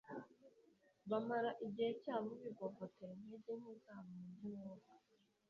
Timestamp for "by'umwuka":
4.35-4.91